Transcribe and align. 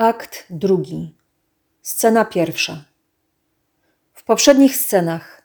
Akt 0.00 0.46
drugi. 0.50 1.14
Scena 1.82 2.24
pierwsza. 2.24 2.84
W 4.12 4.24
poprzednich 4.24 4.76
scenach 4.76 5.42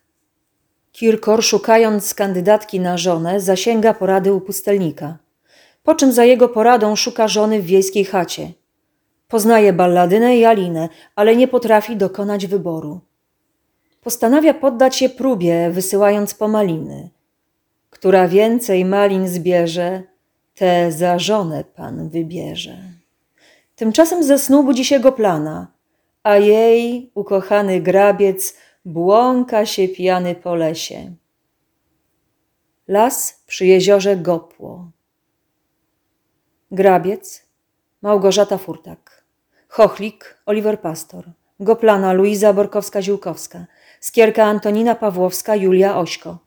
Kirkor, 0.91 1.43
szukając 1.43 2.13
kandydatki 2.13 2.79
na 2.79 2.97
żonę, 2.97 3.39
zasięga 3.39 3.93
porady 3.93 4.33
u 4.33 4.41
pustelnika, 4.41 5.17
po 5.83 5.95
czym 5.95 6.11
za 6.11 6.25
jego 6.25 6.49
poradą 6.49 6.95
szuka 6.95 7.27
żony 7.27 7.61
w 7.61 7.65
wiejskiej 7.65 8.05
chacie. 8.05 8.51
Poznaje 9.27 9.73
balladynę 9.73 10.37
i 10.37 10.45
Alinę, 10.45 10.89
ale 11.15 11.35
nie 11.35 11.47
potrafi 11.47 11.95
dokonać 11.97 12.47
wyboru. 12.47 12.99
Postanawia 14.01 14.53
poddać 14.53 14.95
się 14.95 15.09
próbie, 15.09 15.69
wysyłając 15.71 16.33
po 16.33 16.47
maliny. 16.47 17.09
Która 17.89 18.27
więcej 18.27 18.85
malin 18.85 19.27
zbierze, 19.27 20.03
te 20.53 20.91
za 20.91 21.19
żonę 21.19 21.63
pan 21.63 22.09
wybierze. 22.09 22.94
Tymczasem 23.75 24.23
ze 24.23 24.39
snu 24.39 24.63
budzi 24.63 24.85
się 24.85 24.99
go 24.99 25.11
plana, 25.11 25.67
a 26.23 26.37
jej 26.37 27.11
ukochany 27.15 27.81
grabiec 27.81 28.57
błąka 28.85 29.65
się 29.65 29.87
pijany 29.87 30.35
po 30.35 30.55
lesie. 30.55 31.15
Las 32.87 33.43
przy 33.47 33.65
jeziorze 33.65 34.17
Gopło. 34.17 34.91
Grabiec 36.71 37.43
Małgorzata 38.01 38.57
Furtak. 38.57 39.23
Chochlik 39.67 40.37
Oliver 40.45 40.79
Pastor. 40.79 41.31
Goplana 41.59 42.13
Luiza 42.13 42.53
Borkowska-Ziółkowska. 42.53 43.65
Skierka 43.99 44.43
Antonina 44.43 44.95
Pawłowska 44.95 45.55
Julia 45.55 45.97
Ośko. 45.97 46.37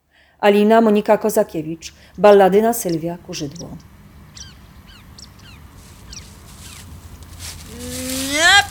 Alina 0.40 0.80
Monika 0.80 1.18
Kozakiewicz. 1.18 1.94
Balladyna 2.18 2.72
Sylwia 2.72 3.18
Kurzydło. 3.26 3.68
Nie 8.32 8.64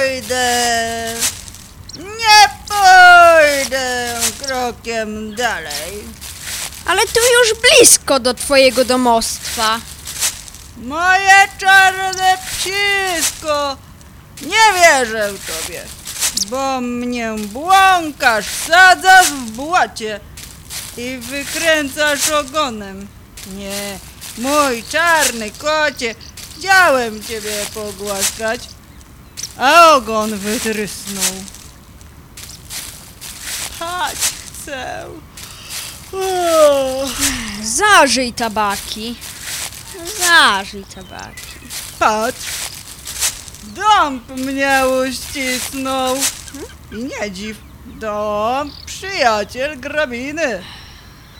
pójdę, 0.00 1.14
nie 1.96 2.48
pójdę 2.68 4.14
krokiem 4.42 5.34
dalej. 5.34 6.04
Ale 6.86 7.00
tu 7.02 7.20
już 7.20 7.60
blisko 7.60 8.20
do 8.20 8.34
twojego 8.34 8.84
domostwa. 8.84 9.80
Moje 10.76 11.48
czarne 11.58 12.38
psisko, 12.50 13.76
nie 14.42 14.80
wierzę 14.80 15.32
w 15.32 15.46
tobie, 15.46 15.82
bo 16.48 16.80
mnie 16.80 17.34
błąkasz, 17.38 18.46
sadzasz 18.68 19.30
w 19.30 19.50
błocie 19.50 20.20
i 20.96 21.18
wykręcasz 21.18 22.30
ogonem. 22.30 23.08
Nie, 23.56 23.98
mój 24.38 24.84
czarny 24.90 25.50
kocie, 25.50 26.14
chciałem 26.58 27.22
ciebie 27.22 27.52
pogłaskać, 27.74 28.60
a 29.60 29.94
ogon 29.94 30.38
wytrysnął. 30.38 31.34
Chodź, 33.78 34.18
chcę. 34.18 35.06
Zażyj 37.62 38.32
tabaki. 38.32 39.16
Zażyj 40.18 40.84
tabaki. 40.84 41.42
Patrz, 41.98 42.46
dąb 43.62 44.28
mnie 44.28 44.82
uścisnął. 45.08 46.16
I 46.92 47.04
nie 47.04 47.30
dziw, 47.30 47.56
dąb 47.86 48.72
przyjaciel 48.86 49.80
grabiny. 49.80 50.62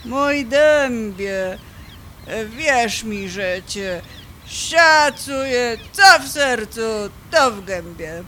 Mój 0.04 0.46
dębie, 0.46 1.58
wierz 2.56 3.02
mi, 3.02 3.28
że 3.28 3.62
cię 3.66 4.02
szacuję, 4.50 5.76
co 5.92 6.22
w 6.22 6.28
sercu, 6.28 6.80
to 7.30 7.50
w 7.50 7.64
gębie. 7.64 8.22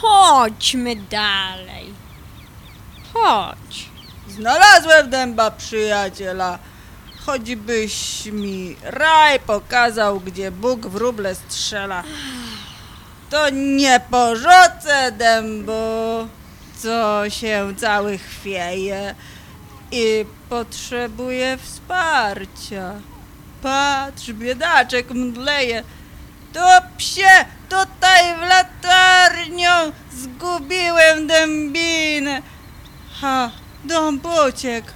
Chodźmy 0.00 0.96
dalej. 0.96 1.94
Chodź. 3.12 3.90
Znalazłem 4.28 5.10
dęba 5.10 5.50
przyjaciela, 5.50 6.58
choćbyś 7.26 8.26
mi 8.26 8.76
raj 8.82 9.40
pokazał, 9.40 10.20
gdzie 10.20 10.50
Bóg 10.50 10.86
wróble 10.86 11.34
strzela. 11.34 12.02
To 13.30 13.50
nie 13.50 14.00
porzucę 14.10 15.12
dębu, 15.12 16.28
co 16.78 17.30
się 17.30 17.74
cały 17.76 18.18
chwieje 18.18 19.14
i 19.92 20.24
potrzebuje 20.48 21.58
wsparcia. 21.62 22.94
Patrz, 23.62 24.32
biedaczek 24.32 25.10
mdleje. 25.10 25.82
To 26.52 26.82
psie, 26.96 27.44
tutaj 27.68 28.36
w 28.36 28.40
latarnią 28.40 29.92
zgubiłem 30.12 31.26
dębinę. 31.26 32.42
Ha, 33.20 33.50
dąb 33.84 34.26
uciekł. 34.48 34.88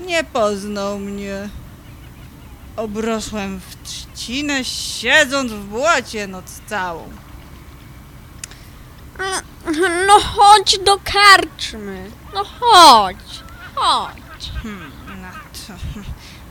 Nie 0.00 0.24
poznał 0.24 0.98
mnie. 0.98 1.48
Obrosłem 2.76 3.60
w 3.60 3.88
trzcinę, 3.88 4.64
siedząc 4.64 5.52
w 5.52 5.64
błocie 5.64 6.26
noc 6.26 6.60
całą. 6.66 7.08
No 10.06 10.20
chodź 10.20 10.78
do 10.78 10.98
karczmy. 11.04 12.10
No 12.34 12.44
chodź. 12.44 13.42
Chodź. 13.74 14.50
Hmm, 14.62 14.92
na 15.22 15.32
to 15.32 15.74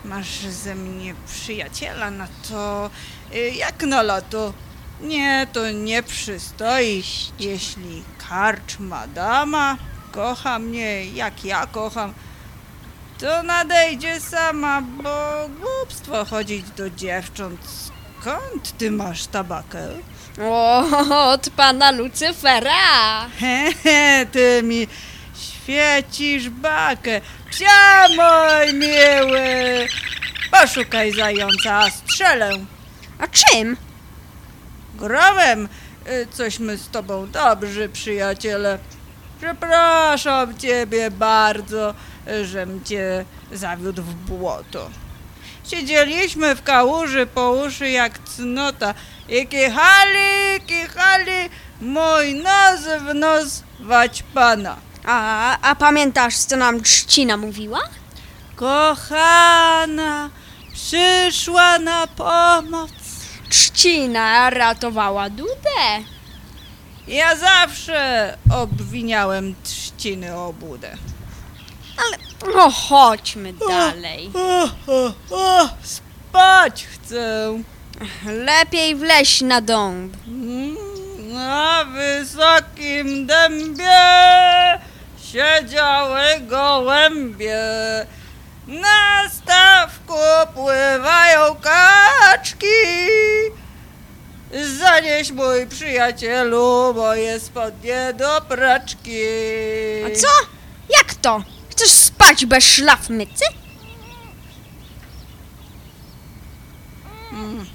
masz 0.06 0.40
ze 0.40 0.76
mnie 0.76 1.16
przyjaciela, 1.28 2.12
na 2.12 2.28
to 2.50 2.90
y, 3.36 3.50
jak 3.50 3.84
na 3.84 4.02
lato. 4.02 4.54
Nie, 5.02 5.48
to 5.54 5.72
nie 5.72 6.04
przystoi, 6.04 7.04
jeśli 7.40 8.04
karczma 8.30 9.08
dama 9.08 9.78
kocha 10.16 10.60
mnie 10.60 11.06
jak 11.06 11.46
ja 11.46 11.68
kocham, 11.68 12.14
to 13.20 13.44
nadejdzie 13.44 14.20
sama, 14.20 14.82
bo 14.82 15.10
głupstwo 15.62 16.26
chodzić 16.26 16.66
do 16.78 16.90
dziewcząt. 16.90 17.60
Skąd 18.22 18.78
ty 18.78 18.92
masz 18.92 19.28
tabakę? 19.28 19.88
O, 20.42 20.84
od 21.32 21.50
pana 21.50 21.92
Lucyfera. 21.92 23.30
Hehe, 23.40 24.26
ty 24.32 24.64
mi 24.64 24.88
świecisz 25.66 26.50
bakę. 26.50 27.22
Psia 27.50 28.08
mój 28.08 28.74
miły, 28.74 29.88
poszukaj 30.52 31.12
zająca, 31.12 31.74
a 31.74 31.90
strzelę. 31.90 32.50
A 33.20 33.28
czym? 33.28 33.78
Gromem, 34.96 35.70
y, 36.08 36.28
cośmy 36.32 36.78
z 36.78 36.90
tobą 36.90 37.32
dobrzy 37.32 37.90
przyjaciele. 37.90 38.80
Przepraszam 39.42 40.58
ciebie 40.58 41.12
bardzo, 41.12 41.94
y, 42.28 42.46
żem 42.46 42.84
cię 42.84 43.26
zawiódł 43.52 44.02
w 44.02 44.14
błoto. 44.14 44.90
Siedzieliśmy 45.68 46.56
w 46.56 46.64
kałuży 46.64 47.26
po 47.26 47.52
uszy 47.52 47.90
jak 47.90 48.20
cnota 48.20 48.94
i 49.30 49.48
kichali, 49.48 50.62
kichali, 50.68 51.50
mój 51.82 52.36
nos 52.36 52.82
w 53.02 53.14
nos 53.14 53.64
wać 53.80 54.24
pana. 54.34 54.78
A, 55.06 55.58
a 55.62 55.76
pamiętasz, 55.76 56.36
co 56.38 56.56
nam 56.58 56.82
trzcina 56.84 57.38
mówiła? 57.38 57.80
Kochana, 58.56 60.30
przyszła 60.74 61.80
na 61.80 62.08
pomoc. 62.08 62.92
Trzcina 63.50 64.50
ratowała 64.50 65.30
Dudę. 65.30 66.04
Ja 67.08 67.36
zawsze 67.36 68.38
obwiniałem 68.54 69.56
trzciny 69.64 70.36
o 70.36 70.54
budę. 70.54 70.98
Ale 71.98 72.18
no 72.56 72.70
chodźmy 72.72 73.54
dalej. 73.54 74.32
O, 74.34 74.64
o, 74.88 75.12
o, 75.32 75.70
spać 75.84 76.86
chcę. 76.86 77.60
Lepiej 78.26 78.96
wleź 78.96 79.42
na 79.42 79.62
dąb. 79.62 80.14
Mm, 80.28 80.76
Na 81.34 81.86
wysokim 81.86 83.26
dębie 83.26 84.00
siedziały 85.36 86.22
gołębie. 86.42 87.58
Na 88.68 89.30
stawku 89.30 90.14
pływają 90.54 91.56
kaczki. 91.56 92.66
Zanieś 94.80 95.32
mój 95.32 95.68
przyjacielu 95.68 96.94
moje 96.94 97.40
spodnie 97.40 98.14
do 98.14 98.42
praczki. 98.42 99.22
A 100.06 100.16
co? 100.16 100.28
Jak 100.98 101.14
to? 101.14 101.44
Chcesz 101.70 101.90
spać 101.92 102.46
bez 102.46 102.64
szlafmycy? 102.64 103.46
Mm, 107.32 107.66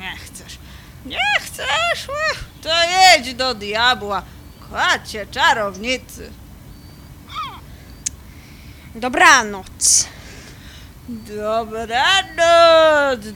Nie 0.00 0.16
chcesz. 0.16 0.58
Nie 1.06 1.18
chcesz? 1.40 2.08
Ech, 2.32 2.44
To 2.62 2.68
jedź 2.90 3.34
do 3.34 3.54
diabła. 3.54 4.22
Kocie 4.70 5.26
czarownicy. 5.26 6.30
Dobranoc. 8.94 10.08
Dobranoc, 11.08 12.00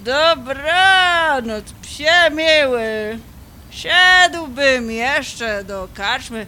dobranoc, 0.04 1.64
psie 1.82 2.30
miły. 2.30 3.18
Szedłbym 3.70 4.90
jeszcze 4.90 5.64
do 5.64 5.88
karczmy, 5.94 6.46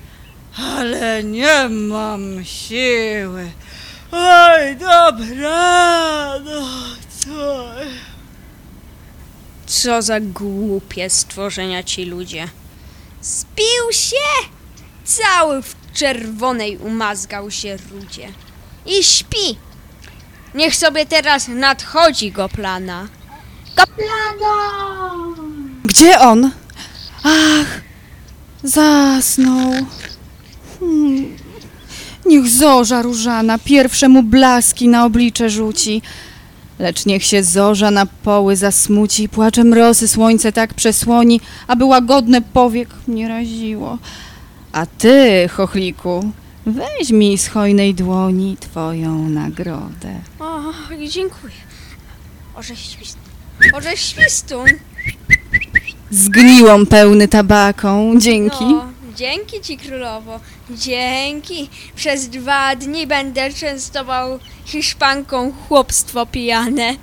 ale 0.59 1.25
nie 1.25 1.69
mam 1.69 2.45
siły. 2.45 3.51
Oj, 4.13 4.77
dobranoc. 4.77 6.57
Oj. 7.41 7.87
Co 9.67 10.03
za 10.03 10.21
głupie 10.21 11.11
stworzenia 11.11 11.83
ci 11.83 12.05
ludzie. 12.05 12.49
Spił 13.21 13.93
się! 13.93 14.49
Cały 15.05 15.63
w 15.63 15.77
czerwonej 15.93 16.77
umazgał 16.77 17.51
się 17.51 17.77
rudzie. 17.91 18.29
I 18.87 19.05
śpi. 19.05 19.57
Niech 20.55 20.77
sobie 20.77 21.07
teraz 21.07 21.49
nadchodzi 21.49 22.33
go 22.33 22.49
plana. 22.49 23.09
Gdzie 25.85 26.21
on? 26.21 26.51
Ach, 27.23 27.81
zasnął. 28.63 29.73
Hmm. 30.81 31.37
Niech 32.27 32.49
zorza 32.49 33.03
różana 33.03 33.59
pierwsze 33.59 34.09
mu 34.09 34.23
blaski 34.23 34.89
na 34.89 35.05
oblicze 35.05 35.51
rzuci. 35.51 36.03
Lecz 36.79 37.07
niech 37.07 37.25
się 37.25 37.43
zorza 37.43 37.91
na 37.91 38.07
poły 38.07 38.57
zasmuci, 38.57 39.29
płaczem 39.29 39.75
rosy 39.75 40.09
słońce 40.09 40.53
tak 40.53 40.75
przesłoni, 40.75 41.41
aby 41.67 41.85
łagodne 41.85 42.43
powiek 42.43 42.89
mnie 43.09 43.29
raziło. 43.29 43.99
A 44.73 44.87
ty, 44.87 45.49
chochliku, 45.53 46.33
weź 46.67 47.11
mi 47.11 47.39
z 47.39 47.49
hojnej 47.49 47.95
dłoni 47.95 48.57
twoją 48.61 49.29
nagrodę. 49.29 50.21
O, 50.41 50.61
dziękuję. 51.09 51.55
Orze 52.55 52.77
świst... 52.77 53.19
Świstun. 53.95 54.67
Zgniłą 56.11 56.87
pełny 56.87 57.29
tabaką, 57.29 58.15
dzięki. 58.19 58.65
O, 58.65 58.85
dzięki 59.15 59.61
ci 59.61 59.77
królowo. 59.79 60.41
Dzięki. 60.71 61.69
Przez 61.97 62.29
dwa 62.29 62.77
dni 62.77 63.07
będę 63.07 63.53
częstował 63.53 64.39
Hiszpanką 64.65 65.53
chłopstwo 65.53 66.27
pijane. 66.27 66.95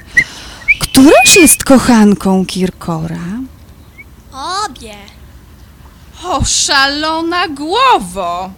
Któraż 0.82 1.36
jest 1.36 1.64
kochanką 1.64 2.46
Kirkora? 2.46 3.40
Obie. 4.66 4.94
O, 6.24 6.44
szalona 6.44 7.48
głowo! 7.48 8.50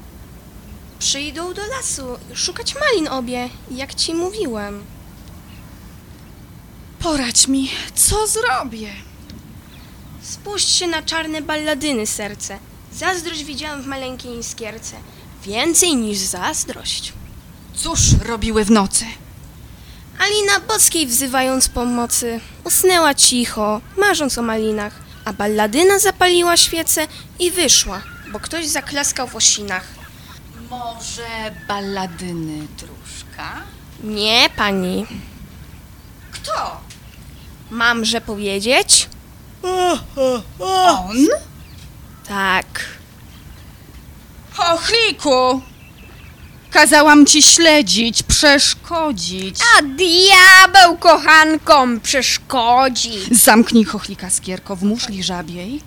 Przyjdą 0.99 1.55
do 1.55 1.63
lasu 1.67 2.19
szukać 2.35 2.75
malin 2.75 3.09
obie, 3.09 3.49
jak 3.71 3.95
ci 3.95 4.15
mówiłem. 4.15 4.85
Poradź 6.99 7.49
mi, 7.49 7.71
co 7.95 8.27
zrobię? 8.27 8.93
Spuść 10.23 10.69
się 10.69 10.87
na 10.87 11.03
czarne 11.03 11.43
balladyny, 11.43 12.07
serce. 12.07 12.59
Zazdrość 12.93 13.45
widziałem 13.45 13.83
w 13.83 13.87
maleńkiej 13.87 14.39
iskierce. 14.39 14.97
Więcej 15.43 15.97
niż 15.97 16.19
zazdrość. 16.19 17.13
Cóż 17.75 18.01
robiły 18.27 18.65
w 18.65 18.71
nocy? 18.71 19.05
Alina 20.19 20.61
Boskiej 20.69 21.07
wzywając 21.07 21.69
pomocy, 21.69 22.41
usnęła 22.65 23.15
cicho, 23.15 23.81
marząc 23.99 24.39
o 24.39 24.43
malinach, 24.43 24.93
a 25.25 25.33
balladyna 25.33 25.99
zapaliła 25.99 26.57
świecę 26.57 27.07
i 27.39 27.51
wyszła, 27.51 28.03
bo 28.33 28.41
ktoś 28.41 28.67
zaklaskał 28.67 29.29
w 29.29 29.37
osinach. 29.37 29.94
Może 30.71 31.55
balladyny 31.69 32.67
dróżka? 32.79 33.63
Nie, 34.05 34.49
pani. 34.57 35.07
Kto? 36.33 36.81
Mamże 37.71 38.21
powiedzieć? 38.21 39.09
On? 40.61 41.17
Tak. 42.29 42.67
Chochliku! 44.53 45.61
Kazałam 46.71 47.27
ci 47.27 47.43
śledzić, 47.43 48.23
przeszkodzić. 48.23 49.59
A 49.79 49.83
diabeł 49.83 50.99
kochankom 50.99 52.01
przeszkodzi. 52.01 53.19
Zamknij 53.31 53.85
chochlika 53.85 54.31
skierko 54.31 54.77
w 54.77 54.83
muszli 54.83 55.23
żabiej 55.23 55.83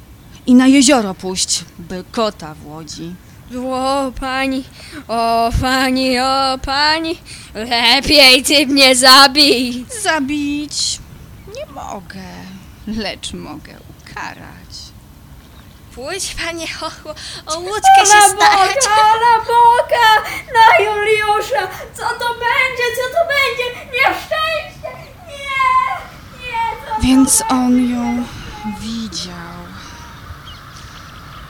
i 0.45 0.53
na 0.55 0.67
jezioro 0.67 1.13
puść, 1.13 1.65
by 1.79 2.03
kota 2.11 2.55
w 2.55 2.67
łodzi. 2.67 3.15
O 3.55 4.11
pani, 4.19 4.63
o 5.07 5.49
pani, 5.61 6.19
o 6.19 6.57
pani, 6.65 7.17
lepiej 7.55 8.43
ty 8.43 8.67
mnie 8.67 8.95
zabij. 8.95 9.85
Zabić 10.03 10.99
nie 11.55 11.65
mogę, 11.65 12.27
lecz 12.87 13.33
mogę 13.33 13.73
ukarać. 13.89 14.73
Pójdź, 15.95 16.35
panie, 16.35 16.67
o, 16.81 16.85
o 17.55 17.59
łódkę 17.59 17.99
się 18.01 18.29
starać. 18.35 18.85
na 19.21 19.39
Boga, 19.39 20.29
na 20.53 20.85
Juliusza, 20.85 21.67
co 21.93 22.03
to 22.03 22.29
będzie, 22.33 22.85
co 22.95 23.03
to 23.13 23.21
będzie, 23.27 23.65
nieszczęście, 23.93 24.89
nie, 25.27 26.47
nie, 26.47 26.85
to 26.95 27.01
Więc 27.01 27.43
on 27.49 27.91
ją 27.91 28.23
widział. 28.79 29.57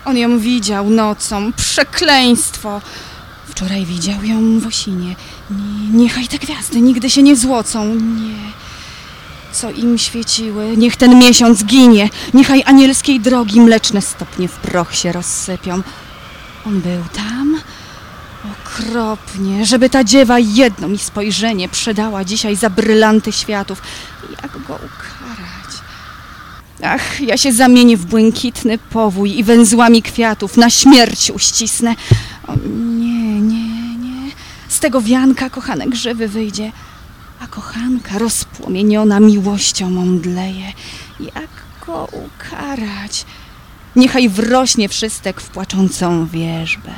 On 0.07 0.17
ją 0.17 0.39
widział 0.39 0.89
nocą. 0.89 1.53
Przekleństwo! 1.53 2.81
Wczoraj 3.47 3.85
widział 3.85 4.23
ją 4.23 4.59
w 4.59 4.67
osinie. 4.67 5.15
Nie, 5.51 5.99
niechaj 5.99 6.27
te 6.27 6.37
gwiazdy 6.37 6.81
nigdy 6.81 7.09
się 7.09 7.23
nie 7.23 7.35
złocą. 7.35 7.95
Nie. 7.95 8.51
Co 9.51 9.71
im 9.71 9.97
świeciły, 9.97 10.77
niech 10.77 10.95
ten 10.95 11.19
miesiąc 11.19 11.63
ginie. 11.63 12.09
Niechaj 12.33 12.63
anielskiej 12.65 13.19
drogi 13.19 13.61
mleczne 13.61 14.01
stopnie 14.01 14.47
w 14.47 14.51
proch 14.51 14.95
się 14.95 15.11
rozsypią. 15.11 15.81
On 16.65 16.81
był 16.81 17.03
tam? 17.13 17.61
Okropnie, 18.51 19.65
żeby 19.65 19.89
ta 19.89 20.03
dziewa 20.03 20.39
jedno 20.39 20.87
mi 20.87 20.97
spojrzenie 20.97 21.69
przedała 21.69 22.25
dzisiaj 22.25 22.55
za 22.55 22.69
brylanty 22.69 23.31
światów. 23.31 23.81
Jak 24.43 24.51
go 24.51 24.75
ukarać? 24.75 25.86
Ach, 26.83 27.21
ja 27.21 27.37
się 27.37 27.53
zamienię 27.53 27.97
w 27.97 28.05
błękitny 28.05 28.77
powój 28.77 29.37
i 29.37 29.43
węzłami 29.43 30.01
kwiatów 30.01 30.57
na 30.57 30.69
śmierć 30.69 31.31
uścisnę. 31.31 31.95
O, 32.47 32.53
nie, 32.75 33.41
nie, 33.41 33.95
nie. 33.97 34.31
Z 34.67 34.79
tego 34.79 35.01
wianka 35.01 35.49
kochanek 35.49 35.95
żywy 35.95 36.27
wyjdzie, 36.27 36.71
a 37.39 37.47
kochanka 37.47 38.19
rozpłomieniona 38.19 39.19
miłością 39.19 39.89
mądleje. 39.89 40.73
Jak 41.19 41.49
go 41.85 42.07
ukarać? 42.11 43.25
Niechaj 43.95 44.29
wrośnie 44.29 44.89
wszystek 44.89 45.41
w 45.41 45.49
płaczącą 45.49 46.25
wierzbę. 46.25 46.91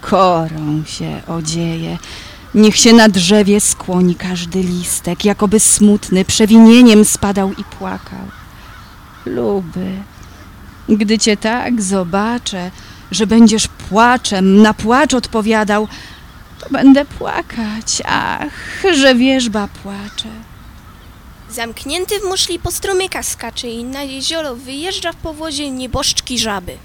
Korą 0.00 0.82
się 0.86 1.22
odzieje, 1.26 1.98
niech 2.54 2.76
się 2.76 2.92
na 2.92 3.08
drzewie 3.08 3.60
skłoni 3.60 4.14
każdy 4.14 4.62
listek, 4.62 5.24
jakoby 5.24 5.60
smutny 5.60 6.24
przewinieniem 6.24 7.04
spadał 7.04 7.52
i 7.52 7.64
płakał. 7.64 8.18
Luby, 9.28 10.02
gdy 10.88 11.18
cię 11.18 11.36
tak 11.36 11.82
zobaczę, 11.82 12.70
że 13.10 13.26
będziesz 13.26 13.68
płaczem 13.68 14.62
na 14.62 14.74
płacz 14.74 15.14
odpowiadał, 15.14 15.88
to 16.60 16.70
będę 16.70 17.04
płakać, 17.04 18.02
ach, 18.06 18.82
że 18.94 19.14
wierzba 19.14 19.68
płacze. 19.82 20.28
Zamknięty 21.50 22.20
w 22.20 22.24
muszli 22.24 22.58
po 22.58 22.70
strumyka 22.70 23.22
skacze 23.22 23.68
i 23.68 23.84
na 23.84 24.02
jezioro 24.02 24.56
wyjeżdża 24.56 25.12
w 25.12 25.16
powozie 25.16 25.70
nieboszczki 25.70 26.38
żaby. 26.38 26.76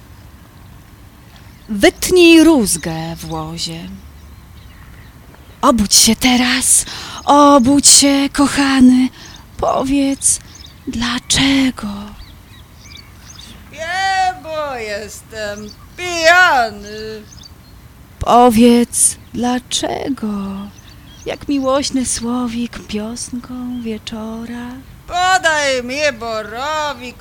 Wytnij 1.69 2.43
rózgę 2.43 3.15
w 3.17 3.31
łozie. 3.31 3.87
Obudź 5.61 5.95
się 5.95 6.15
teraz, 6.15 6.85
obudź 7.25 7.87
się, 7.87 8.29
kochany. 8.33 9.09
Powiedz, 9.57 10.39
dlaczego? 10.87 11.87
Bo 14.73 14.79
jestem 14.79 15.69
pijany. 15.97 17.23
Powiedz, 18.19 19.17
dlaczego? 19.33 20.27
Jak 21.25 21.47
miłośny 21.47 22.05
słowik 22.05 22.87
piosnką 22.87 23.81
wieczora. 23.81 24.67
Podaj 25.07 25.83
mi 25.83 26.17
borowik 26.19 27.15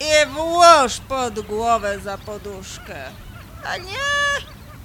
i 0.00 0.26
włóż 0.34 1.00
pod 1.08 1.40
głowę 1.40 2.00
za 2.00 2.18
poduszkę. 2.18 3.04
A 3.64 3.76
nie, 3.76 4.08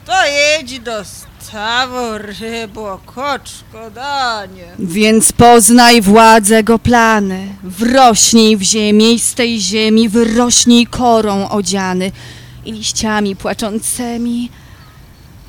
to 0.05 0.25
jedź 0.25 0.79
do 0.79 1.05
stawu 1.05 2.17
rybo, 2.17 2.99
koczko, 3.05 3.91
danie. 3.95 4.67
Więc 4.79 5.31
poznaj 5.31 6.01
władzę 6.01 6.63
go 6.63 6.79
plany, 6.79 7.47
wrośnij 7.63 8.57
w 8.57 8.61
ziemię 8.61 9.13
i 9.13 9.19
z 9.19 9.33
tej 9.33 9.61
ziemi 9.61 10.09
wyrośnij 10.09 10.87
korą 10.87 11.49
odziany 11.49 12.11
i 12.65 12.71
liściami 12.71 13.35
płaczącymi 13.35 14.49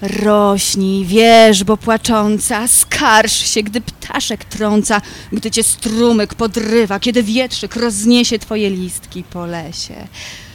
Rośnij, 0.02 1.04
wierzbo 1.04 1.76
płacząca, 1.76 2.68
skarż 2.68 3.32
się, 3.32 3.62
gdy 3.62 3.80
ptaszek 3.80 4.44
trąca, 4.44 5.00
gdy 5.32 5.50
cię 5.50 5.62
strumyk 5.62 6.34
podrywa, 6.34 7.00
kiedy 7.00 7.22
wietrzyk 7.22 7.76
rozniesie 7.76 8.38
twoje 8.38 8.70
listki 8.70 9.22
po 9.22 9.46
lesie. 9.46 10.08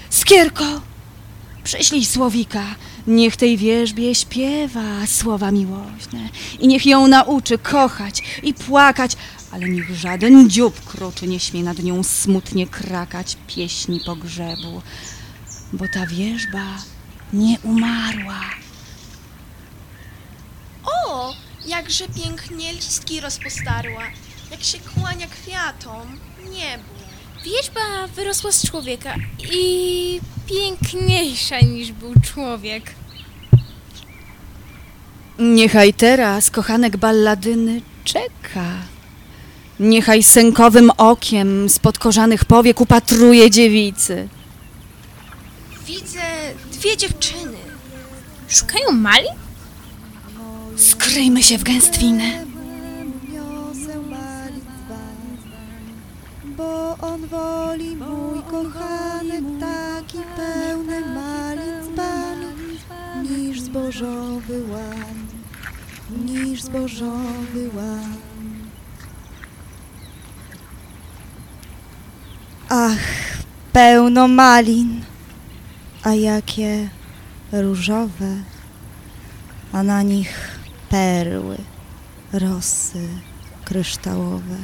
Skierko, 0.09 0.65
przyślij 1.63 2.05
słowika, 2.05 2.63
niech 3.07 3.37
tej 3.37 3.57
wierzbie 3.57 4.15
śpiewa 4.15 5.07
słowa 5.07 5.51
miłośne 5.51 6.29
i 6.59 6.67
niech 6.67 6.85
ją 6.85 7.07
nauczy 7.07 7.57
kochać 7.57 8.23
i 8.43 8.53
płakać, 8.53 9.17
ale 9.51 9.69
niech 9.69 9.95
żaden 9.95 10.49
dziób 10.49 10.85
kruczy 10.85 11.27
nie 11.27 11.39
śmie 11.39 11.63
nad 11.63 11.79
nią 11.79 12.03
smutnie 12.03 12.67
krakać 12.67 13.37
pieśni 13.47 14.01
pogrzebu, 14.05 14.81
bo 15.73 15.85
ta 15.93 16.05
wierzba 16.05 16.65
nie 17.33 17.59
umarła. 17.63 18.41
O, 20.85 21.33
jakże 21.65 22.05
pięknie 22.07 22.73
listki 22.73 23.21
rozpostarła, 23.21 24.03
jak 24.51 24.63
się 24.63 24.77
kłania 24.79 25.27
kwiatom, 25.27 26.19
niebu. 26.51 26.98
Wierzba 27.43 28.07
wyrosła 28.15 28.51
z 28.51 28.67
człowieka 28.67 29.15
i 29.51 30.19
piękniejsza 30.45 31.59
niż 31.59 31.91
był 31.91 32.13
człowiek. 32.33 32.83
Niechaj 35.39 35.93
teraz 35.93 36.51
kochanek 36.51 36.97
balladyny 36.97 37.81
czeka. 38.03 38.65
Niechaj 39.79 40.23
sękowym 40.23 40.91
okiem 40.97 41.69
spod 41.69 41.99
korzanych 41.99 42.45
powiek 42.45 42.81
upatruje 42.81 43.51
dziewicy. 43.51 44.27
Widzę 45.85 46.21
dwie 46.71 46.97
dziewczyny. 46.97 47.57
Szukają 48.47 48.91
mali? 48.91 49.27
Skryjmy 50.77 51.43
się 51.43 51.57
w 51.57 51.63
gęstwinę. 51.63 52.48
Zbożowy 63.89 64.63
łan, 64.71 65.27
niż 66.25 66.61
zbożowy 66.61 67.69
łan. 67.75 68.17
Ach, 72.69 72.99
pełno 73.73 74.27
malin, 74.27 75.01
a 76.03 76.13
jakie 76.13 76.89
różowe, 77.51 78.35
a 79.71 79.83
na 79.83 80.01
nich 80.01 80.59
perły, 80.89 81.57
rosy 82.33 83.07
kryształowe. 83.65 84.57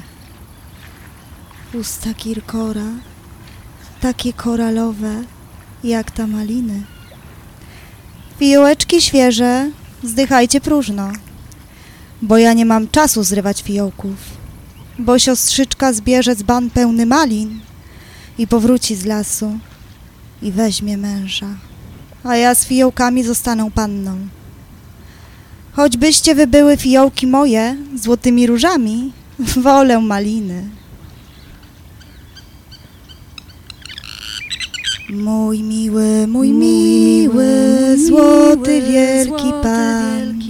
Usta 1.74 2.14
kirkora, 2.14 2.90
takie 4.02 4.34
koralowe, 4.34 5.24
jak 5.84 6.12
ta 6.12 6.28
maliny. 6.28 6.95
Fiołeczki 8.40 9.02
świeże, 9.02 9.72
zdychajcie 10.04 10.62
próżno, 10.62 11.12
bo 12.22 12.38
ja 12.38 12.54
nie 12.54 12.66
mam 12.66 12.88
czasu 12.88 13.24
zrywać 13.24 13.62
fiołków, 13.62 14.16
bo 15.00 15.20
siostrzyczka 15.20 15.94
zbierze 15.94 16.36
dzban 16.36 16.70
pełny 16.70 17.06
malin 17.06 17.60
i 18.38 18.48
powróci 18.48 18.96
z 18.96 19.06
lasu 19.06 19.60
i 20.42 20.52
weźmie 20.52 20.98
męża, 20.98 21.48
a 22.24 22.36
ja 22.36 22.56
z 22.56 22.66
fiołkami 22.66 23.24
zostanę 23.24 23.72
panną. 23.72 24.18
Choćbyście 25.74 26.36
wy 26.36 26.48
były 26.48 26.78
fiołki 26.78 27.28
moje, 27.28 27.78
złotymi 27.96 28.48
różami, 28.48 29.12
wolę 29.40 30.02
maliny. 30.02 30.64
Mój 35.10 35.64
miły, 35.64 36.28
mój 36.28 36.52
miły, 36.52 37.48
złoty 37.98 38.82
wielki 38.82 39.54
pan, 39.64 40.42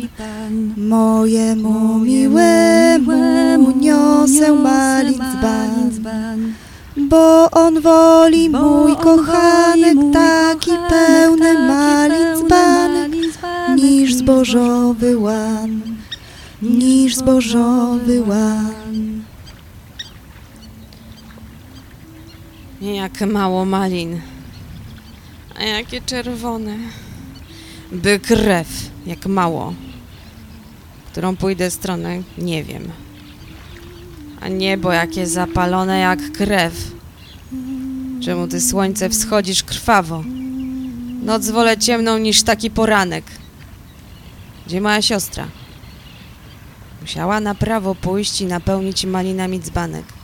mojemu 0.77 1.99
miłemu 1.99 3.71
niosę 3.79 4.53
malin 4.53 5.13
dzban, 5.13 5.91
bo 6.97 7.51
on 7.51 7.81
woli 7.81 8.49
mój 8.49 8.95
kochanek 8.95 9.97
taki 10.13 10.71
pełny 10.89 11.53
malin 11.53 12.35
dzban, 12.37 12.91
niż 13.75 14.13
zbożowy 14.13 15.17
łan, 15.17 15.81
niż 16.61 17.15
zbożowy 17.15 18.23
łan. 18.27 18.71
Jak 22.81 23.21
mało 23.21 23.65
malin. 23.65 24.34
A 25.59 25.63
jakie 25.63 26.01
czerwone. 26.01 26.77
By 27.91 28.19
krew, 28.19 28.67
jak 29.05 29.25
mało. 29.25 29.73
Którą 31.11 31.35
pójdę 31.35 31.71
stronę, 31.71 32.21
nie 32.37 32.63
wiem. 32.63 32.91
A 34.41 34.47
niebo 34.47 34.91
jakie 34.93 35.27
zapalone 35.27 35.99
jak 35.99 36.31
krew. 36.31 36.91
Czemu 38.23 38.47
ty 38.47 38.61
słońce 38.61 39.09
wschodzisz 39.09 39.63
krwawo? 39.63 40.23
Noc 41.23 41.49
wolę 41.49 41.77
ciemną 41.77 42.17
niż 42.17 42.43
taki 42.43 42.71
poranek. 42.71 43.25
Gdzie 44.67 44.81
moja 44.81 45.01
siostra? 45.01 45.47
Musiała 47.01 47.39
na 47.39 47.55
prawo 47.55 47.95
pójść 47.95 48.41
i 48.41 48.45
napełnić 48.45 49.05
malinami 49.05 49.59
dzbanek. 49.59 50.14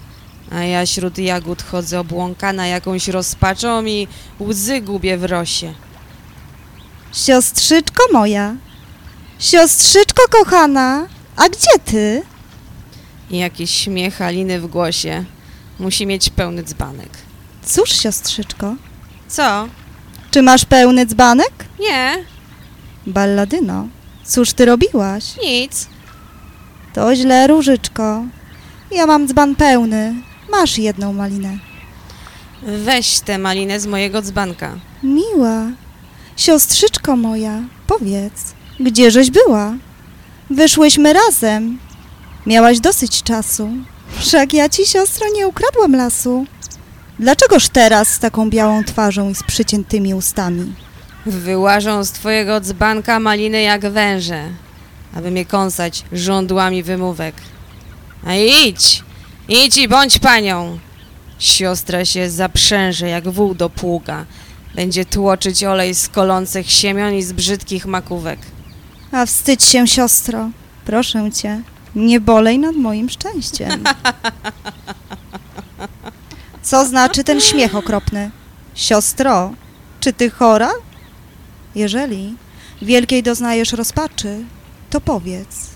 A 0.52 0.64
ja 0.64 0.86
wśród 0.86 1.18
jagód 1.18 1.64
chodzę 1.64 2.00
obłąkana 2.00 2.68
jakąś 2.68 3.08
rozpaczą 3.08 3.86
i 3.86 4.08
łzy 4.40 4.82
gubię 4.82 5.18
w 5.18 5.24
rosie. 5.24 5.74
Siostrzyczko 7.14 8.04
moja, 8.14 8.56
siostrzyczko 9.40 10.22
kochana, 10.32 11.08
a 11.36 11.50
gdzie 11.50 11.80
ty? 11.86 12.24
I 13.30 13.38
jakiś 13.38 13.72
śmiech 13.72 14.22
Aliny 14.22 14.60
w 14.62 14.68
głosie. 14.68 15.24
Musi 15.80 16.06
mieć 16.08 16.30
pełny 16.30 16.64
dzbanek. 16.64 17.10
Cóż, 17.66 17.90
siostrzyczko, 17.92 18.76
Co? 19.28 19.68
czy 20.32 20.42
masz 20.42 20.66
pełny 20.66 21.06
dzbanek? 21.06 21.52
Nie, 21.80 22.26
Balladyno, 23.08 23.88
cóż 24.26 24.54
ty 24.54 24.66
robiłaś? 24.66 25.24
nic. 25.44 25.88
To 26.94 27.16
źle, 27.16 27.48
różyczko. 27.48 28.24
Ja 28.92 29.06
mam 29.06 29.28
dzban 29.28 29.56
pełny. 29.56 30.14
Masz 30.52 30.78
jedną 30.78 31.14
malinę. 31.14 31.58
Weź 32.62 33.20
tę 33.20 33.38
malinę 33.38 33.80
z 33.80 33.86
mojego 33.86 34.22
dzbanka. 34.22 34.80
Miła, 35.04 35.66
siostrzyczko 36.38 37.16
moja, 37.16 37.62
powiedz, 37.88 38.54
gdzieżeś 38.80 39.32
była? 39.32 39.74
Wyszłyśmy 40.50 41.14
razem. 41.14 41.80
Miałaś 42.46 42.80
dosyć 42.80 43.24
czasu. 43.24 43.70
Wszak 44.20 44.54
ja 44.54 44.70
ci, 44.70 44.86
siostro, 44.86 45.26
nie 45.36 45.48
ukradłam 45.48 45.96
lasu. 45.96 46.46
Dlaczegoż 47.20 47.70
teraz 47.70 48.08
z 48.08 48.20
taką 48.20 48.50
białą 48.50 48.84
twarzą 48.84 49.30
i 49.30 49.36
z 49.36 49.44
przyciętymi 49.44 50.14
ustami? 50.14 50.74
Wyłażą 51.26 52.04
z 52.04 52.12
twojego 52.12 52.60
dzbanka 52.60 53.20
maliny 53.20 53.62
jak 53.62 53.90
węże, 53.90 54.44
aby 55.16 55.32
mnie 55.32 55.46
kąsać 55.46 56.04
żądłami 56.12 56.84
wymówek. 56.84 57.36
A 58.26 58.36
idź, 58.36 59.04
idź 59.48 59.78
i 59.78 59.88
bądź 59.88 60.20
panią. 60.20 60.80
Siostra 61.40 62.06
się 62.06 62.30
zaprzęże 62.30 63.10
jak 63.10 63.30
wół 63.30 63.56
do 63.56 63.70
pługa. 63.70 64.26
Będzie 64.76 65.06
tłoczyć 65.06 65.64
olej 65.64 65.96
z 65.96 66.10
kolących 66.10 66.72
siemion 66.72 67.14
i 67.14 67.24
z 67.24 67.32
brzydkich 67.34 67.86
makówek. 67.86 68.40
A 69.12 69.26
wstydź 69.26 69.64
się, 69.64 69.88
siostro. 69.88 70.50
Proszę 70.86 71.32
cię, 71.32 71.62
nie 71.96 72.20
bolej 72.20 72.60
nad 72.60 72.76
moim 72.76 73.10
szczęściem. 73.10 73.84
Co 76.62 76.86
znaczy 76.86 77.24
ten 77.24 77.42
śmiech 77.42 77.76
okropny? 77.76 78.32
Siostro, 78.76 79.54
czy 80.00 80.14
ty 80.14 80.30
chora? 80.30 80.72
Jeżeli 81.76 82.36
wielkiej 82.82 83.24
doznajesz 83.24 83.74
rozpaczy, 83.74 84.44
to 84.90 85.02
powiedz. 85.02 85.70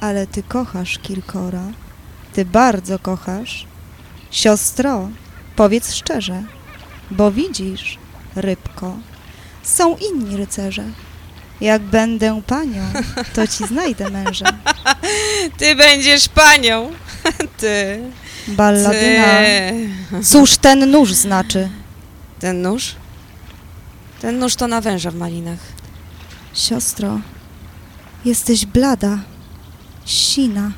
Ale 0.00 0.26
ty 0.26 0.42
kochasz 0.42 0.98
Kirkora. 0.98 1.62
Ty 2.34 2.44
bardzo 2.44 2.98
kochasz. 2.98 3.66
Siostro, 4.30 5.08
powiedz 5.56 5.94
szczerze, 5.94 6.42
bo 7.10 7.32
widzisz, 7.32 7.98
rybko, 8.36 8.96
są 9.62 9.96
inni 9.96 10.36
rycerze. 10.36 10.84
Jak 11.60 11.82
będę 11.82 12.42
panią, 12.46 12.82
to 13.34 13.46
ci 13.46 13.66
znajdę 13.66 14.10
męża. 14.10 14.46
Ty 15.58 15.76
będziesz 15.76 16.28
panią. 16.28 16.92
Ty. 17.60 18.00
Balladyna. 18.48 19.24
Ty. 19.24 20.24
Cóż 20.24 20.56
ten 20.56 20.90
nóż 20.90 21.12
znaczy? 21.12 21.68
Ten 22.40 22.62
nóż? 22.62 22.94
Ten 24.20 24.38
nóż 24.38 24.56
to 24.56 24.68
na 24.68 24.80
węża 24.80 25.10
w 25.10 25.14
malinach. 25.14 25.60
Siostro, 26.54 27.20
Jesteś 28.24 28.66
blada, 28.66 29.18
sina. 30.06 30.72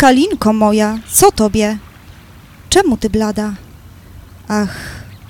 Kalinko 0.00 0.52
moja, 0.52 0.98
co 1.12 1.32
tobie? 1.32 1.78
Czemu 2.68 2.96
ty 2.96 3.10
blada? 3.10 3.54
Ach, 4.48 4.76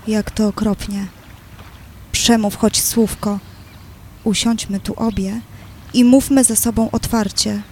jak 0.07 0.31
to 0.31 0.49
okropnie. 0.49 1.07
Przemów 2.13 2.57
choć 2.57 2.83
słówko. 2.83 3.39
Usiądźmy 4.25 4.81
tu 4.81 4.95
obie 4.95 5.41
i 5.95 6.05
mówmy 6.05 6.45
ze 6.45 6.57
sobą 6.57 6.91
otwarcie, 6.91 7.63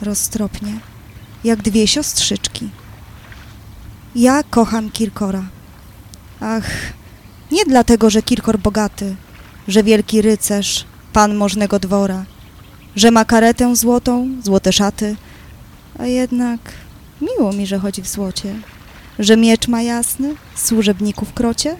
roztropnie, 0.00 0.72
jak 1.44 1.62
dwie 1.62 1.86
siostrzyczki. 1.86 2.70
Ja 4.14 4.42
kocham 4.42 4.90
Kirkora. 4.90 5.44
Ach, 6.40 6.70
nie 7.52 7.64
dlatego, 7.64 8.10
że 8.10 8.22
Kirkor 8.22 8.58
bogaty, 8.58 9.16
że 9.68 9.82
wielki 9.82 10.22
rycerz, 10.22 10.84
pan 11.12 11.34
możnego 11.34 11.78
dwora, 11.78 12.24
że 12.96 13.10
ma 13.10 13.24
karetę 13.24 13.76
złotą, 13.76 14.28
złote 14.44 14.72
szaty, 14.72 15.16
a 15.98 16.06
jednak 16.06 16.60
miło 17.20 17.52
mi, 17.52 17.66
że 17.66 17.78
chodzi 17.78 18.02
w 18.02 18.08
złocie, 18.08 18.54
że 19.18 19.36
miecz 19.36 19.68
ma 19.68 19.82
jasny, 19.82 20.34
służebników 20.54 21.32
krocie, 21.32 21.76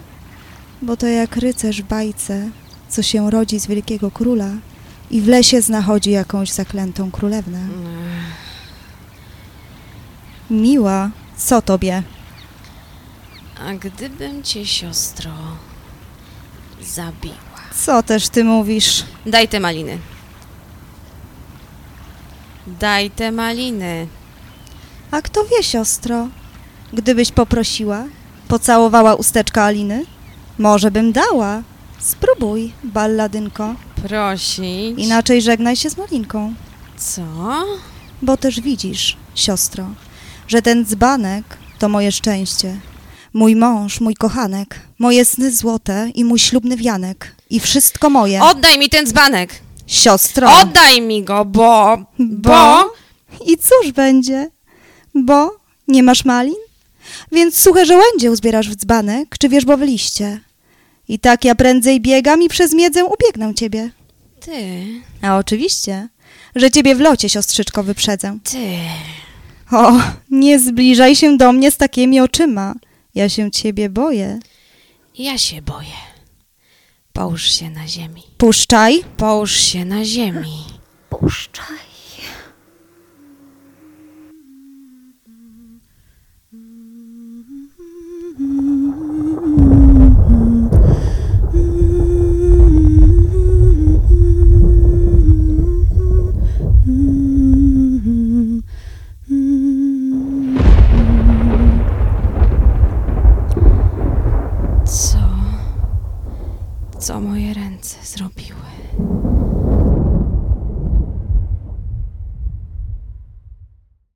bo 0.81 0.97
to 0.97 1.07
jak 1.07 1.35
rycerz 1.35 1.81
w 1.81 1.87
bajce, 1.87 2.49
co 2.89 3.01
się 3.01 3.31
rodzi 3.31 3.59
z 3.59 3.67
wielkiego 3.67 4.11
króla 4.11 4.49
i 5.11 5.21
w 5.21 5.27
lesie 5.27 5.61
znachodzi 5.61 6.11
jakąś 6.11 6.51
zaklętą 6.51 7.11
królewnę. 7.11 7.67
Miła, 10.49 11.09
co 11.37 11.61
tobie? 11.61 12.03
A 13.65 13.73
gdybym 13.73 14.43
cię, 14.43 14.65
siostro, 14.65 15.31
zabiła? 16.81 17.35
Co 17.75 18.03
też 18.03 18.29
ty 18.29 18.43
mówisz? 18.43 19.03
Daj 19.25 19.47
te 19.47 19.59
maliny. 19.59 19.97
Daj 22.77 23.09
te 23.09 23.31
maliny. 23.31 24.07
A 25.11 25.21
kto 25.21 25.45
wie, 25.45 25.63
siostro? 25.63 26.27
Gdybyś 26.93 27.31
poprosiła, 27.31 28.03
pocałowała 28.47 29.15
usteczka 29.15 29.63
Aliny, 29.63 30.05
może 30.57 30.91
bym 30.91 31.11
dała. 31.11 31.63
Spróbuj, 31.99 32.73
balladynko. 32.83 33.75
Prosić. 33.95 34.99
Inaczej 34.99 35.41
żegnaj 35.41 35.75
się 35.75 35.89
z 35.89 35.97
Malinką. 35.97 36.53
Co? 36.97 37.21
Bo 38.21 38.37
też 38.37 38.61
widzisz, 38.61 39.17
siostro, 39.35 39.85
że 40.47 40.61
ten 40.61 40.85
dzbanek 40.85 41.57
to 41.79 41.89
moje 41.89 42.11
szczęście. 42.11 42.79
Mój 43.33 43.55
mąż, 43.55 44.01
mój 44.01 44.15
kochanek, 44.15 44.79
moje 44.99 45.25
sny 45.25 45.51
złote 45.51 46.09
i 46.15 46.25
mój 46.25 46.39
ślubny 46.39 46.77
wianek. 46.77 47.35
I 47.49 47.59
wszystko 47.59 48.09
moje. 48.09 48.43
Oddaj 48.43 48.79
mi 48.79 48.89
ten 48.89 49.05
dzbanek! 49.05 49.68
Siostro! 49.89 50.49
Oddaj 50.61 51.01
mi 51.01 51.23
go, 51.23 51.45
bo... 51.45 51.97
Bo? 52.19 52.49
Bo... 52.49 52.93
I 53.45 53.57
cóż 53.57 53.91
będzie? 53.91 54.49
Bo 55.15 55.57
nie 55.87 56.03
masz 56.03 56.25
malin? 56.25 56.55
Więc 57.31 57.57
suche 57.57 57.85
żołędzie 57.85 58.31
uzbierasz 58.31 58.69
w 58.69 58.75
dzbanek 58.75 59.35
czy 59.39 59.49
wierzbowe 59.49 59.85
liście. 59.85 60.39
I 61.07 61.19
tak 61.19 61.45
ja 61.45 61.55
prędzej 61.55 62.01
biegam 62.01 62.41
i 62.41 62.49
przez 62.49 62.73
miedzę 62.73 63.05
ubiegnę 63.05 63.55
ciebie. 63.55 63.91
Ty... 64.39 64.85
A 65.21 65.37
oczywiście, 65.37 66.07
że 66.55 66.71
ciebie 66.71 66.95
w 66.95 66.99
locie, 66.99 67.29
siostrzyczko, 67.29 67.83
wyprzedzę. 67.83 68.37
Ty... 68.43 68.77
O, 69.71 69.93
nie 70.29 70.59
zbliżaj 70.59 71.15
się 71.15 71.37
do 71.37 71.51
mnie 71.51 71.71
z 71.71 71.77
takimi 71.77 72.19
oczyma. 72.19 72.75
Ja 73.15 73.29
się 73.29 73.51
ciebie 73.51 73.89
boję. 73.89 74.39
Ja 75.17 75.37
się 75.37 75.61
boję. 75.61 76.08
Połóż 77.19 77.43
się 77.43 77.69
na 77.69 77.87
ziemi. 77.87 78.23
Puszczaj. 78.37 79.03
Połóż 79.17 79.51
się 79.51 79.85
na 79.85 80.05
ziemi. 80.05 80.63
Puszczaj. 81.09 81.88